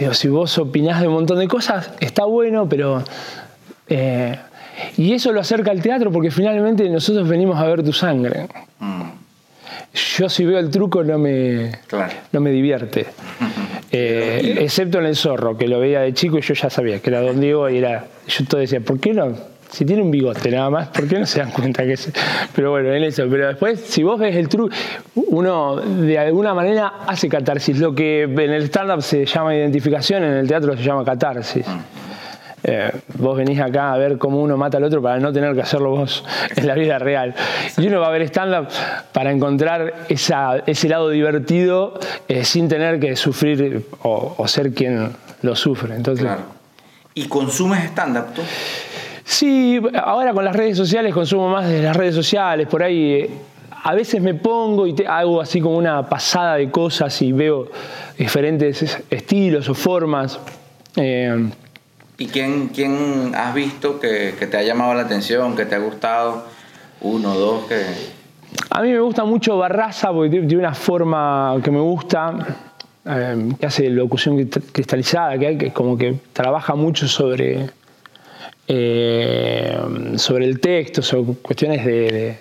digo, 0.00 0.14
si 0.14 0.26
vos 0.26 0.58
opinás 0.58 1.00
de 1.00 1.06
un 1.06 1.14
montón 1.14 1.38
de 1.38 1.46
cosas, 1.46 1.92
está 2.00 2.24
bueno, 2.24 2.68
pero. 2.68 3.04
eh, 3.88 4.36
y 4.96 5.12
eso 5.12 5.30
lo 5.32 5.40
acerca 5.40 5.70
al 5.70 5.80
teatro 5.80 6.10
porque 6.10 6.32
finalmente 6.32 6.88
nosotros 6.88 7.28
venimos 7.28 7.56
a 7.56 7.66
ver 7.66 7.84
tu 7.84 7.92
sangre. 7.92 8.48
Mm, 8.80 9.02
Yo 10.18 10.28
si 10.28 10.44
veo 10.44 10.58
el 10.58 10.70
truco 10.72 11.04
no 11.04 11.18
me, 11.18 11.70
claro. 11.86 12.14
no 12.32 12.40
me 12.40 12.50
divierte. 12.50 13.06
Eh, 13.94 14.56
excepto 14.60 14.98
en 15.00 15.06
el 15.06 15.16
zorro, 15.16 15.56
que 15.58 15.68
lo 15.68 15.78
veía 15.78 16.00
de 16.00 16.14
chico 16.14 16.38
y 16.38 16.40
yo 16.40 16.54
ya 16.54 16.70
sabía 16.70 16.98
que 17.00 17.10
era 17.10 17.20
Don 17.20 17.38
Diego 17.40 17.68
y 17.68 17.76
era. 17.76 18.06
Yo 18.26 18.44
todo 18.46 18.60
decía, 18.60 18.80
¿por 18.80 18.98
qué 18.98 19.12
no? 19.12 19.36
Si 19.70 19.84
tiene 19.84 20.02
un 20.02 20.10
bigote 20.10 20.50
nada 20.50 20.70
más, 20.70 20.88
¿por 20.88 21.06
qué 21.06 21.18
no 21.18 21.26
se 21.26 21.40
dan 21.40 21.50
cuenta 21.50 21.82
que 21.84 21.92
es.? 21.92 22.10
Pero 22.54 22.70
bueno, 22.70 22.92
en 22.92 23.04
eso. 23.04 23.26
Pero 23.30 23.48
después, 23.48 23.80
si 23.80 24.02
vos 24.02 24.18
ves 24.18 24.34
el 24.36 24.48
truco, 24.48 24.74
uno 25.14 25.76
de 25.76 26.18
alguna 26.18 26.54
manera 26.54 26.92
hace 27.06 27.28
catarsis. 27.28 27.78
Lo 27.78 27.94
que 27.94 28.22
en 28.22 28.38
el 28.50 28.64
stand-up 28.64 29.02
se 29.02 29.26
llama 29.26 29.54
identificación, 29.54 30.24
en 30.24 30.32
el 30.32 30.48
teatro 30.48 30.76
se 30.76 30.82
llama 30.82 31.04
catarsis. 31.04 31.66
Eh, 32.64 32.92
vos 33.14 33.36
venís 33.36 33.60
acá 33.60 33.92
a 33.92 33.98
ver 33.98 34.18
cómo 34.18 34.40
uno 34.40 34.56
mata 34.56 34.76
al 34.78 34.84
otro 34.84 35.02
para 35.02 35.18
no 35.18 35.32
tener 35.32 35.54
que 35.54 35.62
hacerlo 35.62 35.90
vos 35.90 36.24
en 36.56 36.66
la 36.66 36.74
vida 36.74 36.98
real. 36.98 37.34
Y 37.76 37.86
uno 37.88 38.00
va 38.00 38.06
a 38.08 38.10
ver 38.10 38.22
stand-up 38.22 38.68
para 39.12 39.32
encontrar 39.32 39.94
esa, 40.08 40.58
ese 40.66 40.88
lado 40.88 41.08
divertido 41.10 41.98
eh, 42.28 42.44
sin 42.44 42.68
tener 42.68 43.00
que 43.00 43.16
sufrir 43.16 43.86
o, 44.02 44.34
o 44.38 44.46
ser 44.48 44.72
quien 44.72 45.10
lo 45.42 45.56
sufre. 45.56 45.94
Entonces, 45.96 46.24
Claro. 46.24 46.42
¿Y 47.14 47.26
consumes 47.26 47.84
stand-up 47.90 48.32
tú? 48.34 48.42
Sí, 49.24 49.80
ahora 50.02 50.32
con 50.32 50.44
las 50.44 50.54
redes 50.54 50.76
sociales 50.76 51.12
consumo 51.12 51.48
más 51.48 51.68
de 51.68 51.82
las 51.82 51.96
redes 51.96 52.14
sociales, 52.14 52.66
por 52.68 52.82
ahí 52.82 53.12
eh, 53.12 53.30
a 53.84 53.94
veces 53.94 54.20
me 54.22 54.34
pongo 54.34 54.86
y 54.86 54.94
te- 54.94 55.06
hago 55.06 55.40
así 55.40 55.60
como 55.60 55.76
una 55.76 56.08
pasada 56.08 56.56
de 56.56 56.70
cosas 56.70 57.20
y 57.22 57.32
veo 57.32 57.68
diferentes 58.18 58.82
es- 58.82 59.02
estilos 59.10 59.68
o 59.68 59.74
formas. 59.74 60.38
Eh, 60.96 61.50
¿Y 62.22 62.28
quién, 62.28 62.68
quién 62.68 63.34
has 63.34 63.52
visto 63.52 63.98
que, 63.98 64.32
te 64.48 64.56
ha 64.56 64.62
llamado 64.62 64.94
la 64.94 65.02
atención, 65.02 65.56
que 65.56 65.66
te 65.66 65.74
ha 65.74 65.80
gustado? 65.80 66.44
Uno, 67.00 67.34
dos, 67.34 67.64
que... 67.64 67.82
A 68.70 68.80
mí 68.80 68.92
me 68.92 69.00
gusta 69.00 69.24
mucho 69.24 69.58
Barraza 69.58 70.12
porque 70.12 70.30
tiene 70.30 70.58
una 70.58 70.72
forma 70.72 71.56
que 71.64 71.72
me 71.72 71.80
gusta, 71.80 72.36
eh, 73.06 73.48
que 73.58 73.66
hace 73.66 73.90
locución 73.90 74.38
cristalizada, 74.70 75.36
que, 75.36 75.58
que 75.58 75.72
como 75.72 75.98
que 75.98 76.14
trabaja 76.32 76.76
mucho 76.76 77.08
sobre, 77.08 77.70
eh, 78.68 79.80
sobre 80.14 80.44
el 80.44 80.60
texto, 80.60 81.02
sobre 81.02 81.34
cuestiones 81.42 81.84
de- 81.84 82.38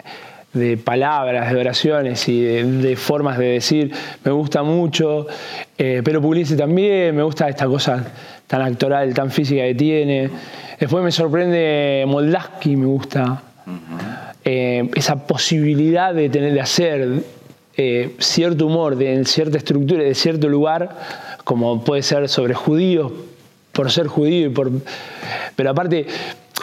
de 0.54 0.78
palabras, 0.78 1.52
de 1.52 1.60
oraciones 1.60 2.28
y 2.28 2.42
de, 2.42 2.64
de 2.64 2.96
formas 2.96 3.38
de 3.38 3.46
decir. 3.46 3.92
Me 4.24 4.32
gusta 4.32 4.64
mucho, 4.64 5.28
eh, 5.78 6.02
pero 6.04 6.22
Pugliese 6.22 6.56
también, 6.56 7.16
me 7.16 7.24
gusta 7.24 7.48
esta 7.48 7.66
cosa 7.68 8.06
tan 8.48 8.62
actoral, 8.62 9.14
tan 9.14 9.32
física 9.32 9.64
que 9.64 9.76
tiene. 9.76 10.30
Después 10.80 11.04
me 11.04 11.12
sorprende 11.12 12.04
Moldaski, 12.08 12.76
me 12.76 12.88
gusta 12.88 13.44
eh, 14.44 14.90
esa 14.96 15.28
posibilidad 15.28 16.14
de 16.14 16.30
tener 16.30 16.54
de 16.54 16.62
hacer 16.62 17.24
eh, 17.78 18.16
cierto 18.20 18.66
humor 18.66 18.96
de, 18.96 19.14
en 19.14 19.26
cierta 19.26 19.58
estructura 19.58 20.04
de 20.04 20.16
cierto 20.16 20.50
lugar 20.50 20.98
como 21.44 21.84
puede 21.84 22.02
ser 22.02 22.28
sobre 22.28 22.54
judíos 22.54 23.12
por 23.72 23.92
ser 23.92 24.08
judío 24.08 24.48
y 24.48 24.50
por 24.50 24.72
pero 25.56 25.70
aparte 25.70 26.08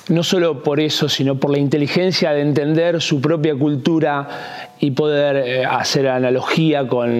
no 0.08 0.22
solo 0.22 0.62
por 0.62 0.80
eso 0.80 1.08
sino 1.08 1.36
por 1.36 1.50
la 1.50 1.58
inteligencia 1.58 2.32
de 2.32 2.40
entender 2.40 3.00
su 3.00 3.20
propia 3.20 3.54
cultura 3.54 4.28
y 4.80 4.90
poder 4.92 5.36
eh, 5.36 5.64
hacer 5.64 6.08
analogía 6.08 6.86
con 6.88 7.10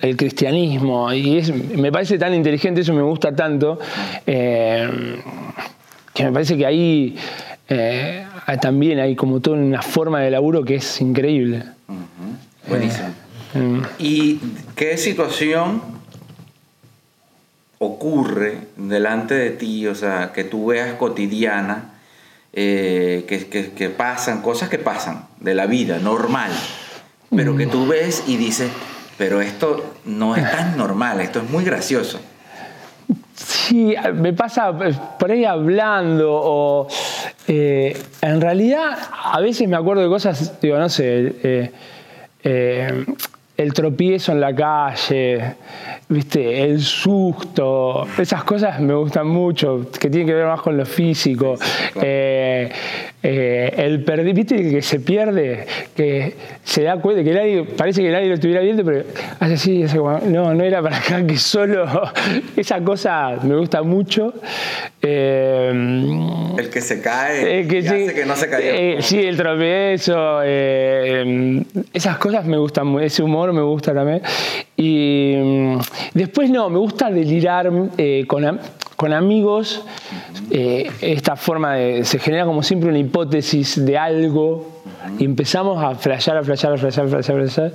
el 0.00 0.16
cristianismo 0.16 1.12
y 1.12 1.38
es- 1.38 1.52
me 1.54 1.90
parece 1.92 2.18
tan 2.18 2.34
inteligente 2.34 2.80
eso 2.80 2.92
me 2.94 3.02
gusta 3.02 3.34
tanto 3.34 3.78
eh, 4.26 4.88
que 6.14 6.24
me 6.24 6.32
parece 6.32 6.56
que 6.56 6.64
ahí 6.66 7.16
eh, 7.68 8.24
también 8.60 8.98
hay 9.00 9.16
como 9.16 9.40
toda 9.40 9.56
una 9.56 9.82
forma 9.82 10.20
de 10.20 10.30
laburo 10.30 10.64
que 10.64 10.76
es 10.76 11.00
increíble. 11.00 11.62
Buenísimo. 12.68 13.08
Mm. 13.54 13.80
¿Y 13.98 14.38
qué 14.76 14.96
situación 14.96 15.80
ocurre 17.78 18.58
delante 18.76 19.34
de 19.34 19.50
ti, 19.50 19.86
o 19.86 19.94
sea, 19.94 20.32
que 20.32 20.44
tú 20.44 20.66
veas 20.66 20.94
cotidiana, 20.94 21.93
eh, 22.54 23.24
que, 23.28 23.46
que- 23.48 23.70
que 23.72 23.90
pasan, 23.90 24.40
cosas 24.42 24.68
que 24.68 24.78
pasan 24.78 25.26
de 25.40 25.54
la 25.54 25.66
vida, 25.66 25.98
normal, 25.98 26.50
pero 27.34 27.56
que 27.56 27.66
tú 27.66 27.86
ves 27.86 28.22
y 28.26 28.36
dices, 28.36 28.70
pero 29.18 29.40
esto 29.40 29.94
no 30.04 30.36
es 30.36 30.50
tan 30.50 30.76
normal, 30.76 31.20
esto 31.20 31.40
es 31.40 31.50
muy 31.50 31.64
gracioso. 31.64 32.20
Sí, 33.34 33.94
me 34.14 34.32
pasa 34.32 34.70
eh, 34.84 34.94
por 35.18 35.30
ahí 35.32 35.44
hablando 35.44 36.30
o 36.32 36.88
eh, 37.48 38.00
en 38.22 38.40
realidad 38.40 38.96
a 39.24 39.40
veces 39.40 39.68
me 39.68 39.76
acuerdo 39.76 40.02
de 40.02 40.08
cosas, 40.08 40.60
digo, 40.60 40.78
no 40.78 40.88
sé, 40.88 41.70
eh, 42.44 43.04
el 43.56 43.72
tropiezo 43.72 44.32
en 44.32 44.40
la 44.40 44.54
calle, 44.54 45.54
viste, 46.14 46.62
el 46.62 46.80
susto, 46.80 48.06
esas 48.18 48.44
cosas 48.44 48.80
me 48.80 48.94
gustan 48.94 49.26
mucho, 49.26 49.86
que 49.98 50.08
tienen 50.08 50.26
que 50.26 50.34
ver 50.34 50.46
más 50.46 50.60
con 50.60 50.76
lo 50.76 50.86
físico. 50.86 51.56
claro. 51.92 52.00
Eh, 52.02 52.72
eh, 53.26 53.72
el 53.78 54.04
perdi- 54.04 54.34
viste 54.34 54.54
el 54.56 54.70
que 54.70 54.82
se 54.82 55.00
pierde, 55.00 55.66
que 55.96 56.34
se 56.62 56.82
da 56.82 56.96
cuenta 56.98 57.24
que 57.24 57.32
nadie, 57.32 57.64
parece 57.64 58.02
que 58.02 58.10
nadie 58.10 58.28
lo 58.28 58.34
estuviera 58.34 58.60
viendo, 58.60 58.84
pero 58.84 59.02
hace 59.40 59.54
así, 59.54 59.82
hace 59.82 59.96
como, 59.96 60.18
no, 60.18 60.52
no 60.52 60.62
era 60.62 60.82
para 60.82 60.98
acá, 60.98 61.26
que 61.26 61.38
solo 61.38 61.86
esa 62.56 62.80
cosa 62.84 63.38
me 63.42 63.56
gusta 63.56 63.82
mucho. 63.82 64.34
Eh, 65.00 65.70
El 66.58 66.68
que 66.70 66.80
se 66.80 67.00
cae 67.00 67.60
eh, 67.60 67.66
que 67.66 67.82
sí, 67.82 67.88
hace 67.88 68.14
que 68.14 68.26
no 68.26 68.36
se 68.36 68.48
caiga. 68.50 68.70
eh, 68.74 68.96
sí, 69.00 69.18
el 69.20 69.36
tropiezo, 69.36 70.42
esas 70.42 72.18
cosas 72.18 72.44
me 72.46 72.56
gustan, 72.58 72.98
ese 73.00 73.22
humor 73.22 73.52
me 73.52 73.62
gusta 73.62 73.94
también. 73.94 74.20
Y 74.76 75.34
mm, 75.36 75.78
después 76.14 76.50
no, 76.50 76.68
me 76.68 76.78
gusta 76.78 77.10
delirar 77.10 77.70
con, 78.26 78.60
con 79.04 79.12
amigos. 79.12 79.84
eh, 80.50 80.90
esta 81.02 81.36
forma 81.36 81.74
de, 81.74 82.06
se 82.06 82.18
genera 82.18 82.46
como 82.46 82.62
siempre 82.62 82.88
una 82.88 82.98
hipótesis 82.98 83.84
de 83.84 83.98
algo. 83.98 84.80
Y 85.18 85.26
empezamos 85.26 85.84
a 85.84 85.94
flashear, 85.94 86.38
a 86.38 86.42
flashear, 86.42 86.72
a 86.72 86.78
flashear, 86.78 87.04
a 87.04 87.10
flashear, 87.10 87.38
a 87.38 87.42
flashear, 87.42 87.72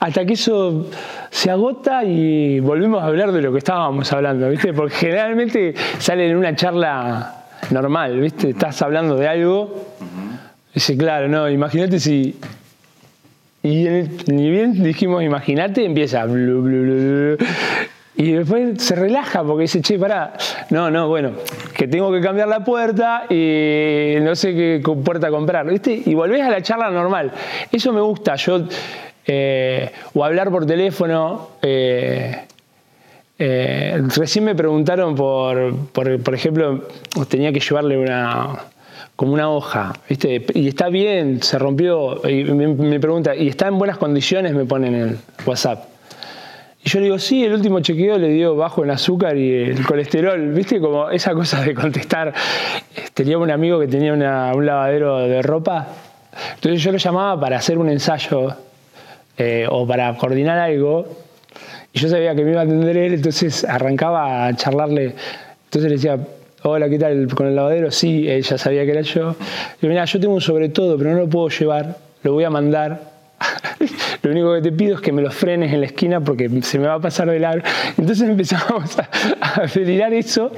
hasta 0.00 0.24
que 0.24 0.32
eso 0.32 0.86
se 1.28 1.50
agota 1.50 2.02
y 2.02 2.60
volvemos 2.60 3.02
a 3.02 3.08
hablar 3.08 3.30
de 3.30 3.42
lo 3.42 3.52
que 3.52 3.58
estábamos 3.58 4.10
hablando, 4.10 4.48
¿viste? 4.48 4.72
Porque 4.72 4.94
generalmente 4.94 5.74
sale 5.98 6.30
en 6.30 6.38
una 6.38 6.56
charla 6.56 7.44
normal, 7.70 8.18
¿viste? 8.18 8.48
Estás 8.48 8.80
hablando 8.80 9.16
de 9.16 9.28
algo. 9.28 9.84
Dice, 10.72 10.96
claro, 10.96 11.28
no, 11.28 11.50
imagínate 11.50 12.00
si. 12.00 12.36
Y 13.62 13.86
ni 14.28 14.50
bien 14.50 14.82
dijimos, 14.82 15.22
imagínate, 15.22 15.84
empieza. 15.84 16.24
blu, 16.24 16.62
blu. 16.62 17.36
Y 18.16 18.32
después 18.32 18.82
se 18.82 18.94
relaja 18.96 19.42
porque 19.44 19.62
dice, 19.62 19.80
che, 19.80 19.98
pará. 19.98 20.34
No, 20.70 20.90
no, 20.90 21.08
bueno, 21.08 21.32
que 21.74 21.88
tengo 21.88 22.12
que 22.12 22.20
cambiar 22.20 22.48
la 22.48 22.64
puerta 22.64 23.24
y 23.30 24.16
no 24.20 24.34
sé 24.36 24.54
qué 24.54 24.82
puerta 25.04 25.30
comprar, 25.30 25.66
¿viste? 25.66 26.02
Y 26.04 26.14
volvés 26.14 26.42
a 26.42 26.50
la 26.50 26.60
charla 26.62 26.90
normal. 26.90 27.32
Eso 27.72 27.92
me 27.92 28.00
gusta. 28.00 28.36
Yo. 28.36 28.62
eh, 29.26 29.90
o 30.14 30.24
hablar 30.24 30.50
por 30.50 30.66
teléfono. 30.66 31.50
eh, 31.62 32.44
eh, 33.42 34.02
recién 34.16 34.44
me 34.44 34.54
preguntaron 34.54 35.14
por, 35.14 35.74
por, 35.92 36.22
por 36.22 36.34
ejemplo, 36.34 36.84
tenía 37.28 37.52
que 37.52 37.60
llevarle 37.60 37.96
una 37.96 38.50
como 39.16 39.32
una 39.34 39.50
hoja, 39.50 39.92
¿viste? 40.08 40.44
Y 40.54 40.68
está 40.68 40.88
bien, 40.88 41.42
se 41.42 41.58
rompió. 41.58 42.20
Y 42.28 42.44
me, 42.44 42.68
me 42.68 43.00
pregunta, 43.00 43.34
¿y 43.34 43.48
está 43.48 43.68
en 43.68 43.78
buenas 43.78 43.96
condiciones? 43.98 44.52
Me 44.54 44.64
ponen 44.66 44.94
en 44.94 45.18
WhatsApp. 45.46 45.89
Y 46.82 46.88
yo 46.88 46.98
le 46.98 47.04
digo, 47.04 47.18
sí, 47.18 47.44
el 47.44 47.52
último 47.52 47.80
chequeo 47.80 48.16
le 48.16 48.28
dio 48.28 48.56
bajo 48.56 48.82
en 48.84 48.90
azúcar 48.90 49.36
y 49.36 49.52
el 49.52 49.84
colesterol, 49.84 50.48
¿viste? 50.52 50.80
Como 50.80 51.10
esa 51.10 51.34
cosa 51.34 51.62
de 51.62 51.74
contestar. 51.74 52.32
Tenía 53.12 53.36
un 53.36 53.50
amigo 53.50 53.78
que 53.78 53.86
tenía 53.86 54.14
un 54.14 54.66
lavadero 54.66 55.18
de 55.18 55.42
ropa, 55.42 55.88
entonces 56.54 56.82
yo 56.82 56.92
lo 56.92 56.98
llamaba 56.98 57.40
para 57.40 57.58
hacer 57.58 57.78
un 57.78 57.88
ensayo 57.88 58.54
eh, 59.36 59.66
o 59.68 59.86
para 59.86 60.16
coordinar 60.16 60.58
algo, 60.58 61.06
y 61.92 61.98
yo 61.98 62.08
sabía 62.08 62.34
que 62.34 62.44
me 62.44 62.52
iba 62.52 62.60
a 62.60 62.64
atender 62.64 62.96
él, 62.96 63.14
entonces 63.14 63.64
arrancaba 63.64 64.46
a 64.46 64.54
charlarle. 64.54 65.14
Entonces 65.64 65.90
le 65.90 65.96
decía, 65.96 66.18
hola, 66.62 66.88
¿qué 66.88 66.98
tal? 66.98 67.28
¿Con 67.34 67.48
el 67.48 67.56
lavadero? 67.56 67.90
Sí, 67.90 68.30
ella 68.30 68.58
sabía 68.58 68.84
que 68.84 68.92
era 68.92 69.00
yo. 69.00 69.34
Y 69.82 69.86
mira, 69.86 70.04
yo 70.04 70.20
tengo 70.20 70.34
un 70.34 70.40
sobre 70.40 70.68
todo, 70.68 70.96
pero 70.96 71.10
no 71.10 71.18
lo 71.18 71.28
puedo 71.28 71.48
llevar, 71.48 71.96
lo 72.22 72.32
voy 72.32 72.44
a 72.44 72.50
mandar. 72.50 73.10
lo 74.22 74.30
único 74.30 74.54
que 74.54 74.60
te 74.60 74.72
pido 74.72 74.96
es 74.96 75.00
que 75.00 75.12
me 75.12 75.22
lo 75.22 75.30
frenes 75.30 75.72
en 75.72 75.80
la 75.80 75.86
esquina 75.86 76.20
porque 76.20 76.50
se 76.62 76.78
me 76.78 76.86
va 76.86 76.94
a 76.94 77.00
pasar 77.00 77.30
de 77.30 77.38
largo. 77.38 77.64
Entonces 77.96 78.28
empezamos 78.28 78.98
a, 78.98 79.62
a 79.62 79.64
eso 79.64 80.52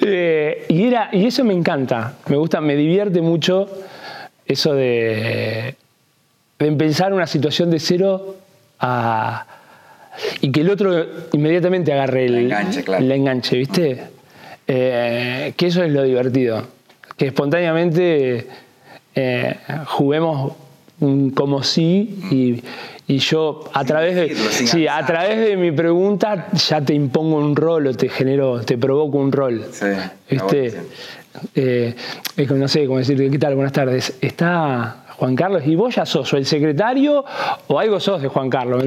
eh, 0.00 0.64
y, 0.68 0.86
era, 0.86 1.10
y 1.12 1.26
eso 1.26 1.44
me 1.44 1.52
encanta, 1.52 2.14
me 2.28 2.36
gusta, 2.36 2.60
me 2.60 2.76
divierte 2.76 3.20
mucho 3.20 3.68
eso 4.46 4.74
de, 4.74 5.74
de 6.58 6.66
empezar 6.66 7.12
una 7.12 7.26
situación 7.26 7.70
de 7.70 7.80
cero 7.80 8.36
a, 8.80 9.46
y 10.40 10.50
que 10.50 10.60
el 10.60 10.70
otro 10.70 11.06
inmediatamente 11.32 11.92
agarre 11.92 12.26
el, 12.26 12.36
enganche, 12.36 12.82
claro. 12.82 13.04
el 13.04 13.12
enganche, 13.12 13.56
¿viste? 13.56 14.02
Eh, 14.66 15.54
que 15.56 15.66
eso 15.66 15.82
es 15.82 15.92
lo 15.92 16.02
divertido, 16.02 16.66
que 17.16 17.26
espontáneamente 17.26 18.46
eh, 19.14 19.56
juguemos 19.86 20.54
como 21.34 21.62
sí 21.62 22.20
y, 22.30 22.62
y 23.12 23.18
yo 23.18 23.64
a 23.72 23.84
través 23.84 24.14
de 24.14 24.34
sí, 24.34 24.86
a 24.86 25.04
través 25.04 25.38
de 25.38 25.56
mi 25.56 25.72
pregunta 25.72 26.48
ya 26.52 26.80
te 26.80 26.94
impongo 26.94 27.36
un 27.36 27.56
rol 27.56 27.88
o 27.88 27.94
te 27.94 28.08
genero 28.08 28.60
te 28.60 28.78
provoco 28.78 29.18
un 29.18 29.32
rol. 29.32 29.64
Sí, 29.72 29.86
¿viste? 30.30 30.74
Eh, 31.54 31.94
no 32.50 32.68
sé 32.68 32.86
cómo 32.86 32.98
decir 32.98 33.30
qué 33.30 33.38
tal 33.38 33.54
buenas 33.54 33.72
tardes. 33.72 34.14
Está 34.20 35.02
Juan 35.16 35.34
Carlos 35.34 35.62
y 35.66 35.74
vos 35.74 35.94
ya 35.94 36.06
sos 36.06 36.32
o 36.32 36.36
el 36.36 36.46
secretario 36.46 37.24
o 37.66 37.78
algo 37.78 38.00
sos 38.00 38.22
de 38.22 38.28
Juan 38.28 38.50
Carlos 38.50 38.84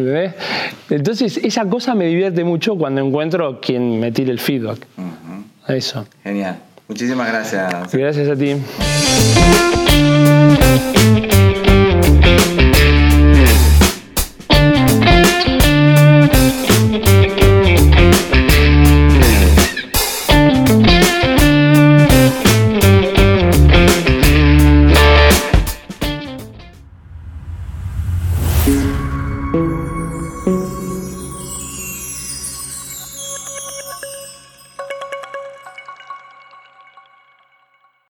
entonces 0.90 1.38
esa 1.38 1.66
cosa 1.66 1.96
me 1.96 2.06
divierte 2.08 2.44
mucho 2.44 2.76
cuando 2.76 3.02
encuentro 3.02 3.60
quien 3.60 4.00
me 4.00 4.12
tire 4.12 4.32
el 4.32 4.40
feedback. 4.40 4.80
Eso. 5.68 6.06
Genial. 6.24 6.58
Muchísimas 6.88 7.28
gracias. 7.28 7.92
gracias 7.92 8.30
a 8.30 8.36
ti 8.36 8.56